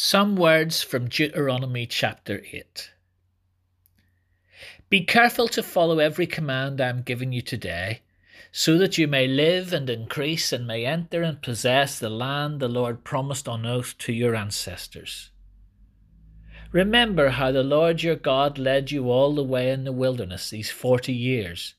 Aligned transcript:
Some 0.00 0.36
words 0.36 0.80
from 0.80 1.08
Deuteronomy 1.08 1.84
chapter 1.84 2.44
8. 2.52 2.92
Be 4.88 5.04
careful 5.04 5.48
to 5.48 5.60
follow 5.60 5.98
every 5.98 6.28
command 6.28 6.80
I 6.80 6.88
am 6.88 7.02
giving 7.02 7.32
you 7.32 7.42
today, 7.42 8.02
so 8.52 8.78
that 8.78 8.96
you 8.96 9.08
may 9.08 9.26
live 9.26 9.72
and 9.72 9.90
increase 9.90 10.52
and 10.52 10.68
may 10.68 10.86
enter 10.86 11.24
and 11.24 11.42
possess 11.42 11.98
the 11.98 12.10
land 12.10 12.60
the 12.60 12.68
Lord 12.68 13.02
promised 13.02 13.48
on 13.48 13.66
oath 13.66 13.98
to 13.98 14.12
your 14.12 14.36
ancestors. 14.36 15.32
Remember 16.70 17.30
how 17.30 17.50
the 17.50 17.64
Lord 17.64 18.04
your 18.04 18.14
God 18.14 18.56
led 18.56 18.92
you 18.92 19.10
all 19.10 19.34
the 19.34 19.42
way 19.42 19.72
in 19.72 19.82
the 19.82 19.90
wilderness 19.90 20.48
these 20.48 20.70
forty 20.70 21.12
years, 21.12 21.74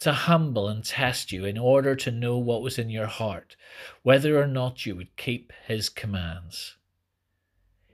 to 0.00 0.12
humble 0.12 0.66
and 0.66 0.82
test 0.82 1.30
you 1.30 1.44
in 1.44 1.56
order 1.56 1.94
to 1.94 2.10
know 2.10 2.36
what 2.36 2.62
was 2.62 2.80
in 2.80 2.90
your 2.90 3.06
heart, 3.06 3.54
whether 4.02 4.42
or 4.42 4.48
not 4.48 4.86
you 4.86 4.96
would 4.96 5.16
keep 5.16 5.52
his 5.68 5.88
commands. 5.88 6.76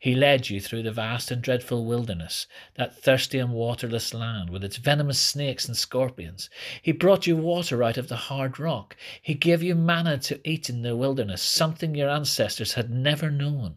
He 0.00 0.16
led 0.16 0.50
you 0.50 0.60
through 0.60 0.82
the 0.82 0.90
vast 0.90 1.30
and 1.30 1.40
dreadful 1.40 1.84
wilderness, 1.84 2.48
that 2.74 3.00
thirsty 3.00 3.38
and 3.38 3.52
waterless 3.52 4.12
land 4.12 4.50
with 4.50 4.64
its 4.64 4.76
venomous 4.76 5.20
snakes 5.20 5.68
and 5.68 5.76
scorpions. 5.76 6.50
He 6.82 6.90
brought 6.90 7.28
you 7.28 7.36
water 7.36 7.84
out 7.84 7.96
of 7.96 8.08
the 8.08 8.16
hard 8.16 8.58
rock. 8.58 8.96
He 9.22 9.34
gave 9.34 9.62
you 9.62 9.76
manna 9.76 10.18
to 10.18 10.40
eat 10.42 10.68
in 10.68 10.82
the 10.82 10.96
wilderness, 10.96 11.42
something 11.42 11.94
your 11.94 12.10
ancestors 12.10 12.72
had 12.72 12.90
never 12.90 13.30
known, 13.30 13.76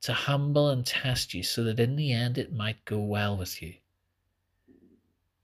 to 0.00 0.14
humble 0.14 0.70
and 0.70 0.86
test 0.86 1.34
you 1.34 1.42
so 1.42 1.62
that 1.64 1.78
in 1.78 1.96
the 1.96 2.10
end 2.10 2.38
it 2.38 2.52
might 2.52 2.86
go 2.86 2.98
well 2.98 3.36
with 3.36 3.60
you. 3.60 3.74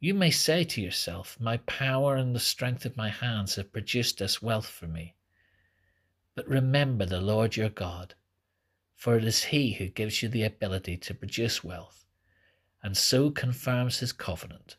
You 0.00 0.14
may 0.14 0.30
say 0.30 0.64
to 0.64 0.80
yourself, 0.80 1.38
My 1.38 1.58
power 1.58 2.16
and 2.16 2.34
the 2.34 2.40
strength 2.40 2.86
of 2.86 2.96
my 2.96 3.10
hands 3.10 3.56
have 3.56 3.72
produced 3.72 4.16
this 4.16 4.40
wealth 4.40 4.66
for 4.66 4.86
me. 4.86 5.14
But 6.34 6.48
remember 6.48 7.04
the 7.04 7.20
Lord 7.20 7.56
your 7.56 7.68
God 7.68 8.14
for 8.94 9.16
it 9.16 9.24
is 9.24 9.44
He 9.44 9.72
who 9.74 9.88
gives 9.88 10.22
you 10.22 10.28
the 10.28 10.44
ability 10.44 10.96
to 10.98 11.14
produce 11.14 11.62
wealth, 11.62 12.04
and 12.82 12.96
so 12.96 13.30
confirms 13.30 14.00
His 14.00 14.12
covenant, 14.12 14.76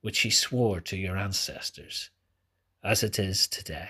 which 0.00 0.20
He 0.20 0.30
swore 0.30 0.80
to 0.82 0.96
your 0.96 1.16
ancestors, 1.16 2.10
as 2.82 3.02
it 3.02 3.18
is 3.18 3.46
today. 3.46 3.88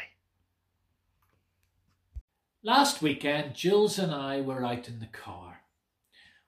Last 2.62 3.00
weekend, 3.00 3.54
Jules 3.54 3.98
and 3.98 4.12
I 4.12 4.40
were 4.40 4.64
out 4.64 4.88
in 4.88 4.98
the 4.98 5.06
car 5.06 5.60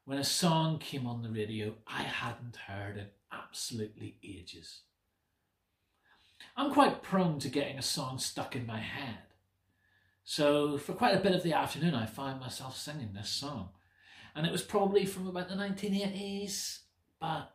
when 0.08 0.18
a 0.18 0.24
song 0.24 0.78
came 0.78 1.06
on 1.06 1.22
the 1.22 1.28
radio 1.28 1.74
I 1.86 2.02
hadn't 2.02 2.56
heard 2.66 2.96
in 2.96 3.08
absolutely 3.30 4.16
ages. 4.24 4.80
I'm 6.56 6.72
quite 6.72 7.02
prone 7.02 7.38
to 7.40 7.50
getting 7.50 7.78
a 7.78 7.82
song 7.82 8.18
stuck 8.18 8.56
in 8.56 8.66
my 8.66 8.80
head. 8.80 9.18
So 10.30 10.76
for 10.76 10.92
quite 10.92 11.14
a 11.14 11.20
bit 11.20 11.34
of 11.34 11.42
the 11.42 11.54
afternoon, 11.54 11.94
I 11.94 12.04
found 12.04 12.38
myself 12.38 12.76
singing 12.76 13.14
this 13.14 13.30
song. 13.30 13.70
And 14.36 14.44
it 14.44 14.52
was 14.52 14.60
probably 14.60 15.06
from 15.06 15.26
about 15.26 15.48
the 15.48 15.54
1980s, 15.54 16.80
but 17.18 17.54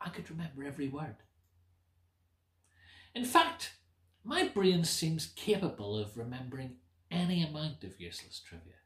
I 0.00 0.08
could 0.08 0.30
remember 0.30 0.64
every 0.64 0.88
word. 0.88 1.16
In 3.14 3.26
fact, 3.26 3.74
my 4.24 4.48
brain 4.48 4.84
seems 4.84 5.26
capable 5.36 5.98
of 5.98 6.16
remembering 6.16 6.76
any 7.10 7.42
amount 7.46 7.84
of 7.84 8.00
useless 8.00 8.40
trivia. 8.40 8.80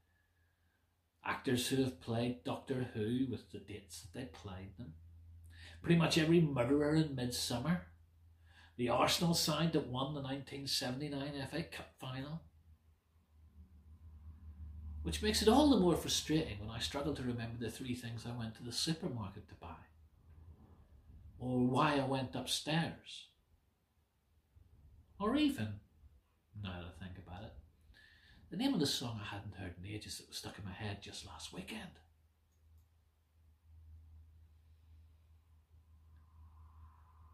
Actors 1.25 1.69
who 1.69 1.76
have 1.76 2.00
played 2.00 2.42
Doctor 2.42 2.88
Who 2.94 3.28
with 3.31 3.53
the 3.53 3.60
dates 3.60 4.00
that 4.00 4.12
they 4.12 4.25
played 4.25 4.76
them. 4.76 4.94
Pretty 5.82 6.00
much 6.00 6.19
every 6.19 6.41
murderer 6.41 6.97
in 6.97 7.14
Midsomer. 7.14 7.82
The 8.76 8.88
Arsenal 8.88 9.34
side 9.34 9.72
that 9.75 9.87
won 9.87 10.14
the 10.14 10.20
1979 10.20 11.47
FA 11.48 11.62
Cup 11.62 11.92
final 12.00 12.42
which 15.08 15.22
makes 15.22 15.41
it 15.41 15.48
all 15.48 15.70
the 15.70 15.80
more 15.80 15.96
frustrating 15.96 16.58
when 16.60 16.69
I 16.69 16.80
struggle 16.80 17.14
to 17.14 17.22
remember 17.22 17.56
the 17.58 17.70
three 17.70 17.94
things 17.94 18.26
I 18.26 18.38
went 18.38 18.54
to 18.56 18.62
the 18.62 18.70
supermarket 18.70 19.48
to 19.48 19.54
buy, 19.54 19.86
or 21.38 21.66
why 21.66 21.96
I 21.96 22.04
went 22.04 22.34
upstairs, 22.34 23.28
or 25.19 25.34
even, 25.34 25.80
now 26.62 26.74
that 26.74 26.84
I 26.94 27.02
think 27.02 27.16
about 27.26 27.42
it, 27.42 27.54
the 28.50 28.58
name 28.58 28.74
of 28.74 28.80
the 28.80 28.86
song 28.86 29.19
I 29.22 29.34
hadn't 29.34 29.54
heard 29.54 29.76
in 29.82 29.91
ages 29.91 30.19
that 30.19 30.28
was 30.28 30.36
stuck 30.36 30.58
in 30.58 30.66
my 30.66 30.72
head 30.72 30.98
just 31.00 31.26
last 31.26 31.54
weekend. 31.54 31.80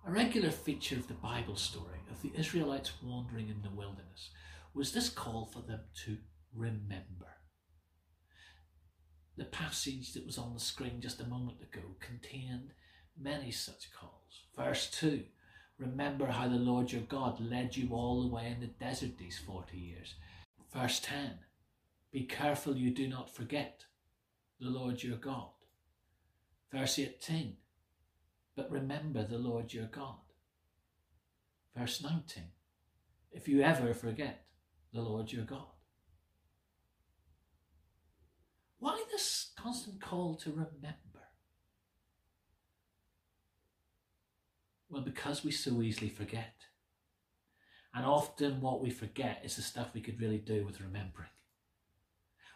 A 0.07 0.13
regular 0.13 0.53
feature 0.53 0.95
of 0.95 1.09
the 1.09 1.15
Bible 1.15 1.57
story 1.57 1.99
of 2.09 2.23
the 2.23 2.31
Israelites 2.39 2.93
wandering 3.03 3.49
in 3.49 3.63
the 3.63 3.77
wilderness 3.77 4.31
was 4.75 4.93
this 4.93 5.09
call 5.09 5.47
for 5.47 5.59
them 5.59 5.81
to 6.05 6.19
remember. 6.55 7.35
The 9.37 9.45
passage 9.45 10.13
that 10.13 10.27
was 10.27 10.39
on 10.39 10.55
the 10.55 10.61
screen 10.61 11.01
just 11.01 11.21
a 11.21 11.27
moment 11.27 11.59
ago 11.61 11.83
contained 12.01 12.71
many 13.21 13.51
such 13.51 13.93
calls. 13.93 14.45
Verse 14.57 14.91
2 14.91 15.25
Remember 15.79 16.27
how 16.27 16.47
the 16.47 16.55
Lord 16.55 16.93
your 16.93 17.03
God 17.03 17.41
led 17.41 17.77
you 17.77 17.91
all 17.91 18.23
the 18.23 18.33
way 18.33 18.47
in 18.47 18.61
the 18.61 18.69
desert 18.69 19.19
these 19.19 19.41
40 19.45 19.77
years. 19.77 20.15
Verse 20.73 21.01
10 21.01 21.39
Be 22.13 22.25
careful 22.25 22.77
you 22.77 22.91
do 22.93 23.09
not 23.09 23.35
forget 23.35 23.85
the 24.61 24.69
Lord 24.69 25.03
your 25.03 25.17
God. 25.17 25.49
Verse 26.73 26.99
18 26.99 27.57
But 28.55 28.71
remember 28.71 29.25
the 29.25 29.39
Lord 29.39 29.73
your 29.73 29.87
God. 29.87 30.19
Verse 31.77 32.01
19 32.03 32.45
If 33.33 33.49
you 33.49 33.63
ever 33.63 33.95
forget 33.95 34.47
the 34.93 35.03
Lord 35.03 35.33
your 35.33 35.45
God. 35.45 35.67
Why 38.79 39.03
this 39.15 39.53
constant 39.57 40.01
call 40.01 40.35
to 40.35 40.51
remember? 40.51 40.99
Well, 44.91 45.03
because 45.03 45.45
we 45.45 45.53
so 45.53 45.83
easily 45.83 46.09
forget. 46.09 46.55
And 47.95 48.05
often 48.05 48.61
what 48.61 48.83
we 48.83 48.91
forget 48.91 49.43
is 49.45 49.55
the 49.55 49.63
stuff 49.63 49.95
we 49.95 50.01
could 50.01 50.21
really 50.21 50.39
do 50.39 50.65
with 50.65 50.81
remembering. 50.81 51.29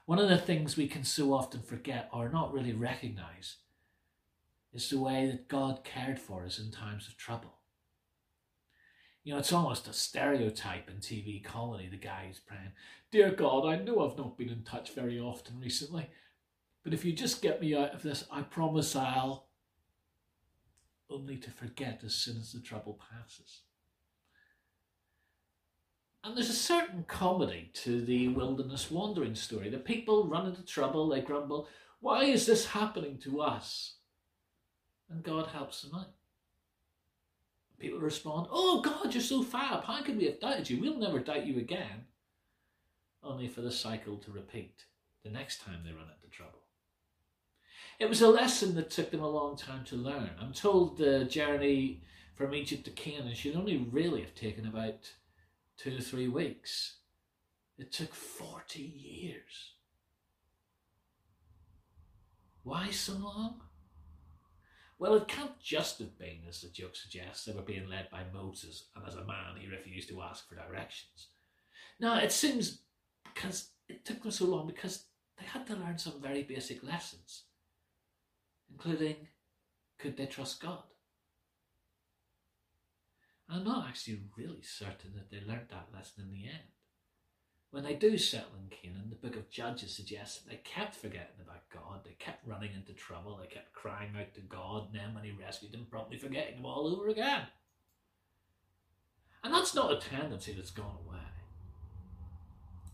One 0.04 0.18
of 0.18 0.28
the 0.28 0.38
things 0.38 0.76
we 0.76 0.88
can 0.88 1.04
so 1.04 1.32
often 1.32 1.62
forget 1.62 2.08
or 2.12 2.28
not 2.28 2.52
really 2.52 2.72
recognize 2.72 3.56
is 4.72 4.90
the 4.90 4.98
way 4.98 5.26
that 5.26 5.48
God 5.48 5.84
cared 5.84 6.18
for 6.18 6.44
us 6.44 6.58
in 6.58 6.72
times 6.72 7.06
of 7.06 7.16
trouble. 7.16 7.54
You 9.22 9.34
know, 9.34 9.38
it's 9.38 9.52
almost 9.52 9.86
a 9.86 9.92
stereotype 9.92 10.88
in 10.88 10.96
TV 10.96 11.44
comedy. 11.44 11.88
The 11.88 11.98
guy 11.98 12.28
is 12.30 12.40
praying, 12.40 12.72
Dear 13.12 13.30
God, 13.30 13.66
I 13.66 13.76
know 13.76 14.00
I've 14.00 14.18
not 14.18 14.36
been 14.36 14.48
in 14.48 14.62
touch 14.62 14.94
very 14.94 15.20
often 15.20 15.60
recently, 15.60 16.08
but 16.88 16.94
if 16.94 17.04
you 17.04 17.12
just 17.12 17.42
get 17.42 17.60
me 17.60 17.76
out 17.76 17.92
of 17.92 18.02
this, 18.02 18.24
I 18.30 18.40
promise 18.40 18.96
I'll. 18.96 19.48
Only 21.10 21.36
to 21.36 21.50
forget 21.50 22.00
as 22.02 22.14
soon 22.14 22.38
as 22.38 22.50
the 22.50 22.60
trouble 22.60 22.98
passes. 23.10 23.60
And 26.24 26.34
there's 26.34 26.48
a 26.48 26.54
certain 26.54 27.04
comedy 27.06 27.70
to 27.74 28.00
the 28.00 28.28
wilderness 28.28 28.90
wandering 28.90 29.34
story. 29.34 29.68
The 29.68 29.76
people 29.76 30.28
run 30.28 30.46
into 30.46 30.64
trouble, 30.64 31.10
they 31.10 31.20
grumble, 31.20 31.68
Why 32.00 32.24
is 32.24 32.46
this 32.46 32.68
happening 32.68 33.18
to 33.18 33.42
us? 33.42 33.96
And 35.10 35.22
God 35.22 35.48
helps 35.48 35.82
them 35.82 35.94
out. 35.94 36.14
People 37.78 38.00
respond, 38.00 38.46
Oh 38.50 38.80
God, 38.80 39.12
you're 39.12 39.22
so 39.22 39.42
fab. 39.42 39.84
How 39.84 40.02
could 40.02 40.16
we 40.16 40.24
have 40.24 40.40
doubted 40.40 40.70
you? 40.70 40.80
We'll 40.80 40.96
never 40.96 41.20
doubt 41.20 41.44
you 41.44 41.58
again. 41.58 42.06
Only 43.22 43.46
for 43.46 43.60
the 43.60 43.70
cycle 43.70 44.16
to 44.16 44.32
repeat 44.32 44.86
the 45.22 45.28
next 45.28 45.60
time 45.60 45.80
they 45.84 45.92
run 45.92 46.08
into 46.16 46.34
trouble. 46.34 46.62
It 47.98 48.08
was 48.08 48.22
a 48.22 48.28
lesson 48.28 48.74
that 48.76 48.90
took 48.90 49.10
them 49.10 49.22
a 49.22 49.28
long 49.28 49.56
time 49.56 49.84
to 49.86 49.96
learn. 49.96 50.30
I'm 50.40 50.52
told 50.52 51.00
uh, 51.00 51.18
the 51.18 51.24
journey 51.24 52.02
from 52.36 52.54
Egypt 52.54 52.84
to 52.84 52.90
Canaan 52.90 53.34
should 53.34 53.56
only 53.56 53.76
really 53.76 54.20
have 54.20 54.34
taken 54.34 54.66
about 54.66 55.10
two 55.76 55.90
to 55.96 56.02
three 56.02 56.28
weeks. 56.28 56.98
It 57.78 57.92
took 57.92 58.14
40 58.14 58.80
years. 58.80 59.72
Why 62.62 62.90
so 62.90 63.14
long? 63.14 63.62
Well, 64.98 65.14
it 65.14 65.28
can't 65.28 65.58
just 65.60 66.00
have 66.00 66.18
been, 66.18 66.40
as 66.48 66.60
the 66.60 66.68
joke 66.68 66.96
suggests, 66.96 67.44
they 67.44 67.52
were 67.52 67.62
being 67.62 67.88
led 67.88 68.10
by 68.10 68.24
Moses, 68.32 68.88
and 68.96 69.06
as 69.06 69.14
a 69.14 69.24
man, 69.24 69.56
he 69.58 69.68
refused 69.68 70.08
to 70.08 70.22
ask 70.22 70.48
for 70.48 70.56
directions. 70.56 71.28
No, 72.00 72.16
it 72.16 72.32
seems 72.32 72.80
because 73.32 73.70
it 73.88 74.04
took 74.04 74.22
them 74.22 74.32
so 74.32 74.46
long 74.46 74.66
because 74.66 75.04
they 75.38 75.46
had 75.46 75.66
to 75.68 75.76
learn 75.76 75.98
some 75.98 76.20
very 76.20 76.42
basic 76.42 76.82
lessons, 76.82 77.44
could 79.98 80.16
they 80.16 80.26
trust 80.26 80.62
God? 80.62 80.82
I'm 83.50 83.64
not 83.64 83.88
actually 83.88 84.20
really 84.36 84.62
certain 84.62 85.14
that 85.14 85.30
they 85.30 85.40
learnt 85.46 85.70
that 85.70 85.88
lesson 85.92 86.24
in 86.24 86.30
the 86.30 86.46
end. 86.46 86.68
When 87.70 87.84
they 87.84 87.94
do 87.94 88.16
settle 88.16 88.56
in 88.62 88.70
Canaan, 88.70 89.10
the 89.10 89.16
book 89.16 89.36
of 89.36 89.50
Judges 89.50 89.94
suggests 89.94 90.38
that 90.38 90.50
they 90.50 90.60
kept 90.64 90.94
forgetting 90.94 91.40
about 91.42 91.68
God, 91.70 92.00
they 92.04 92.16
kept 92.18 92.46
running 92.46 92.72
into 92.74 92.92
trouble, 92.92 93.36
they 93.36 93.46
kept 93.46 93.74
crying 93.74 94.12
out 94.18 94.34
to 94.34 94.40
God, 94.40 94.86
and 94.86 94.94
then 94.94 95.14
when 95.14 95.24
He 95.24 95.32
rescued 95.32 95.72
them, 95.72 95.86
promptly 95.90 96.18
forgetting 96.18 96.56
them 96.56 96.66
all 96.66 96.86
over 96.86 97.08
again. 97.08 97.42
And 99.44 99.52
that's 99.52 99.74
not 99.74 99.92
a 99.92 99.96
tendency 100.00 100.52
that's 100.52 100.70
gone 100.70 100.96
away. 101.06 101.18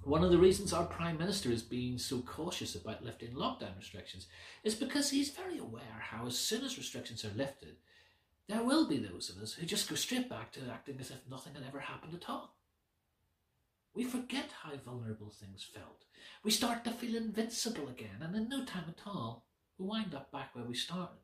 One 0.05 0.23
of 0.23 0.31
the 0.31 0.39
reasons 0.39 0.75
our 0.75 0.85
Prime 0.85 1.17
Minister 1.17 1.51
is 1.51 1.62
being 1.62 1.97
so 1.97 2.21
cautious 2.21 2.75
about 2.75 3.03
lifting 3.03 3.33
lockdown 3.33 3.75
restrictions 3.79 4.27
is 4.62 4.75
because 4.75 5.11
he's 5.11 5.31
very 5.31 5.56
aware 5.56 5.99
how, 5.99 6.27
as 6.27 6.37
soon 6.37 6.62
as 6.62 6.77
restrictions 6.77 7.25
are 7.25 7.35
lifted, 7.35 7.77
there 8.47 8.62
will 8.62 8.87
be 8.87 8.99
those 8.99 9.31
of 9.31 9.43
us 9.43 9.55
who 9.55 9.65
just 9.65 9.89
go 9.89 9.95
straight 9.95 10.29
back 10.29 10.53
to 10.53 10.61
acting 10.71 10.99
as 11.01 11.11
if 11.11 11.17
nothing 11.31 11.55
had 11.55 11.65
ever 11.67 11.81
happened 11.81 12.15
at 12.15 12.29
all. 12.29 12.55
We 13.95 14.05
forget 14.05 14.51
how 14.62 14.77
vulnerable 14.77 15.31
things 15.31 15.62
felt. 15.62 16.05
We 16.43 16.51
start 16.51 16.85
to 16.85 16.91
feel 16.91 17.17
invincible 17.17 17.89
again, 17.89 18.21
and 18.21 18.37
in 18.37 18.51
no 18.51 18.67
time 18.67 18.85
at 18.89 19.06
all, 19.06 19.47
we 19.79 19.87
wind 19.87 20.15
up 20.15 20.31
back 20.31 20.55
where 20.55 20.67
we 20.67 20.75
started. 20.75 21.17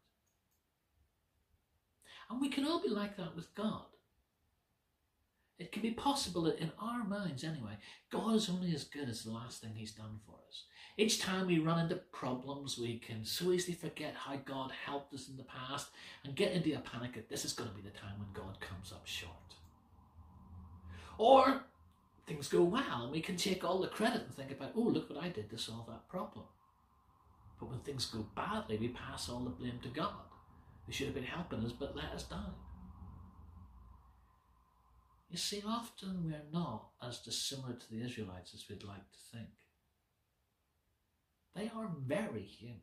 And 2.31 2.41
we 2.41 2.49
can 2.49 2.65
all 2.65 2.81
be 2.81 2.88
like 2.88 3.19
that 3.19 3.37
with 3.37 3.55
God. 3.55 3.85
It 5.61 5.73
can 5.73 5.83
be 5.83 5.91
possible 5.91 6.45
that 6.45 6.59
in 6.59 6.73
our 6.81 7.05
minds, 7.05 7.45
anyway, 7.45 7.77
God 8.11 8.35
is 8.35 8.49
only 8.49 8.75
as 8.75 8.85
good 8.85 9.11
as 9.11 9.23
the 9.23 9.31
last 9.31 9.61
thing 9.61 9.73
He's 9.75 9.93
done 9.93 10.19
for 10.25 10.37
us. 10.49 10.65
Each 10.97 11.21
time 11.21 11.47
we 11.47 11.59
run 11.59 11.79
into 11.79 11.97
problems, 11.97 12.79
we 12.79 12.99
can 12.99 13.27
so 13.27 13.53
easily 13.53 13.75
forget 13.75 14.15
how 14.15 14.37
God 14.37 14.73
helped 14.87 15.12
us 15.12 15.29
in 15.29 15.37
the 15.37 15.45
past 15.45 15.89
and 16.25 16.35
get 16.35 16.53
into 16.53 16.75
a 16.75 16.81
panic 16.81 17.12
that 17.12 17.29
this 17.29 17.45
is 17.45 17.53
going 17.53 17.69
to 17.69 17.77
be 17.77 17.83
the 17.83 17.91
time 17.91 18.15
when 18.19 18.33
God 18.33 18.59
comes 18.61 18.91
up 18.91 19.07
short. 19.07 19.35
Or 21.19 21.61
things 22.27 22.49
go 22.49 22.63
well 22.63 23.03
and 23.03 23.13
we 23.13 23.21
can 23.21 23.37
take 23.37 23.63
all 23.63 23.83
the 23.83 23.89
credit 23.89 24.23
and 24.23 24.35
think 24.35 24.51
about, 24.51 24.73
oh, 24.75 24.81
look 24.81 25.11
what 25.11 25.23
I 25.23 25.29
did 25.29 25.51
to 25.51 25.59
solve 25.59 25.87
that 25.89 26.09
problem. 26.09 26.47
But 27.59 27.69
when 27.69 27.81
things 27.81 28.06
go 28.06 28.25
badly, 28.35 28.79
we 28.79 28.89
pass 28.89 29.29
all 29.29 29.41
the 29.41 29.51
blame 29.51 29.79
to 29.83 29.89
God, 29.89 30.25
who 30.87 30.93
should 30.93 31.09
have 31.09 31.15
been 31.15 31.25
helping 31.25 31.63
us 31.67 31.73
but 31.73 31.95
let 31.95 32.13
us 32.15 32.23
down. 32.23 32.55
You 35.31 35.38
see, 35.38 35.62
often 35.65 36.25
we're 36.25 36.43
not 36.53 36.88
as 37.00 37.21
dissimilar 37.21 37.75
to 37.75 37.91
the 37.91 38.03
Israelites 38.03 38.53
as 38.53 38.65
we'd 38.69 38.82
like 38.82 39.09
to 39.12 39.37
think. 39.37 39.49
They 41.55 41.71
are 41.75 41.88
very 42.05 42.43
human. 42.43 42.81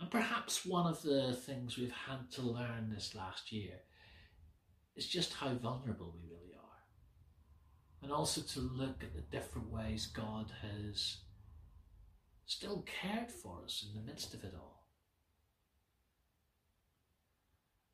And 0.00 0.08
perhaps 0.08 0.64
one 0.64 0.86
of 0.86 1.02
the 1.02 1.32
things 1.32 1.76
we've 1.76 1.90
had 1.90 2.30
to 2.32 2.42
learn 2.42 2.92
this 2.94 3.16
last 3.16 3.50
year 3.50 3.80
is 4.94 5.08
just 5.08 5.34
how 5.34 5.54
vulnerable 5.54 6.14
we 6.14 6.28
really 6.30 6.54
are. 6.54 8.02
And 8.02 8.12
also 8.12 8.40
to 8.40 8.60
look 8.60 9.02
at 9.02 9.14
the 9.16 9.36
different 9.36 9.68
ways 9.72 10.06
God 10.06 10.52
has 10.62 11.18
still 12.46 12.84
cared 13.02 13.32
for 13.32 13.64
us 13.64 13.84
in 13.84 14.00
the 14.00 14.06
midst 14.06 14.32
of 14.34 14.44
it 14.44 14.54
all. 14.56 14.77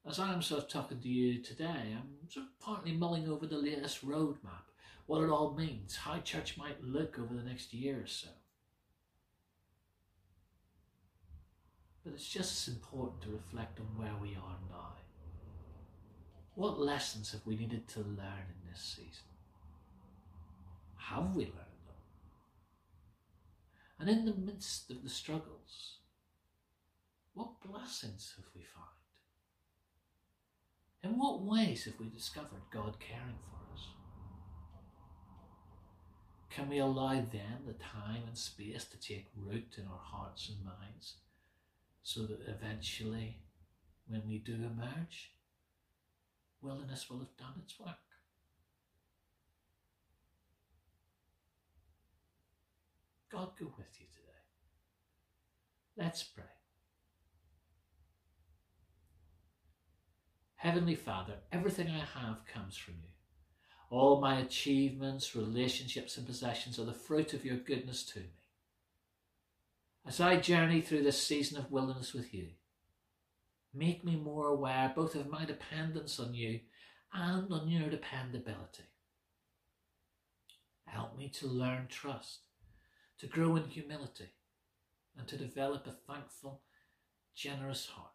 As 0.07 0.19
I'm 0.19 0.43
sort 0.43 0.63
of 0.63 0.69
talking 0.69 1.01
to 1.01 1.09
you 1.09 1.43
today, 1.43 1.97
I'm 1.97 2.29
sort 2.29 2.47
of 2.47 2.61
partly 2.61 2.93
mulling 2.93 3.29
over 3.29 3.47
the 3.47 3.57
latest 3.57 4.07
roadmap, 4.07 4.69
what 5.07 5.23
it 5.23 5.31
all 5.31 5.55
means, 5.55 5.97
how 5.97 6.19
church 6.19 6.59
might 6.59 6.83
look 6.83 7.19
over 7.19 7.35
the 7.35 7.43
next 7.43 7.73
year 7.73 8.03
or 8.03 8.07
so. 8.07 8.29
But 12.05 12.13
it's 12.13 12.29
just 12.29 12.69
as 12.69 12.75
important 12.75 13.23
to 13.23 13.31
reflect 13.31 13.81
on 13.81 13.87
where 13.97 14.15
we 14.21 14.37
are 14.37 14.59
now. 14.71 14.93
What 16.55 16.79
lessons 16.79 17.33
have 17.33 17.47
we 17.47 17.57
needed 17.57 17.89
to 17.89 18.01
learn 18.01 18.47
in 18.49 18.71
this 18.71 18.81
season? 18.81 19.25
Have 20.97 21.35
we 21.35 21.45
learned 21.45 21.57
them? 21.87 21.95
And 23.99 24.09
in 24.11 24.27
the 24.27 24.35
midst 24.35 24.91
of 24.91 25.03
the 25.03 25.09
struggles, 25.09 25.99
what 27.33 27.63
blessings 27.63 28.35
have 28.37 28.47
we 28.55 28.63
found? 28.63 29.04
In 31.05 31.19
what 31.19 31.43
ways 31.43 31.85
have 31.85 32.01
we 32.01 32.09
discovered 32.09 32.63
God 32.73 32.97
caring 32.99 33.39
for 33.45 33.75
us? 33.75 33.89
Can 36.49 36.71
we 36.71 36.79
allow 36.79 37.13
then 37.13 37.61
the 37.67 37.75
time 37.75 38.23
and 38.27 38.39
space 38.39 38.87
to 38.87 38.97
take 38.97 39.27
root 39.37 39.77
in 39.77 39.85
our 39.87 40.01
hearts 40.03 40.49
and 40.49 40.65
minds 40.65 41.17
so 42.03 42.23
that 42.23 42.41
eventually, 42.49 43.37
when 44.09 44.23
we 44.27 44.39
do 44.39 44.55
emerge, 44.55 45.33
wilderness 46.63 47.11
will 47.11 47.19
have 47.19 47.37
done 47.37 47.61
its 47.63 47.79
work? 47.79 47.89
God 53.31 53.51
go 53.59 53.67
with 53.77 54.01
you 54.01 54.07
today. 54.07 54.39
Let's 55.99 56.23
pray. 56.23 56.64
Heavenly 60.65 60.95
Father, 60.95 61.35
everything 61.53 61.89
I 61.89 61.99
have 62.19 62.47
comes 62.47 62.75
from 62.75 62.95
you. 62.95 63.11
All 63.91 64.19
my 64.19 64.41
achievements, 64.41 65.37
relationships, 65.37 66.17
and 66.17 66.27
possessions 66.27 66.79
are 66.79 66.87
the 66.87 66.95
fruit 66.95 67.35
of 67.35 67.45
your 67.45 67.59
goodness 67.59 68.03
to 68.07 68.21
me. 68.21 68.33
As 70.07 70.23
I 70.23 70.37
journey 70.41 70.81
through 70.81 71.03
this 71.03 71.23
season 71.23 71.59
of 71.59 71.71
wilderness 71.71 72.15
with 72.15 72.33
you, 72.33 72.47
make 73.75 74.07
me 74.07 74.17
more 74.17 74.49
aware 74.49 74.91
both 74.97 75.15
of 75.15 75.29
my 75.29 75.45
dependence 75.45 76.19
on 76.19 76.33
you 76.33 76.61
and 77.13 77.53
on 77.53 77.69
your 77.69 77.91
dependability. 77.91 78.85
Help 80.87 81.19
me 81.19 81.29
to 81.29 81.47
learn 81.47 81.89
trust, 81.91 82.39
to 83.19 83.27
grow 83.27 83.57
in 83.57 83.65
humility, 83.65 84.31
and 85.19 85.29
to 85.29 85.37
develop 85.37 85.87
a 85.87 86.11
thankful, 86.11 86.63
generous 87.35 87.85
heart. 87.85 88.15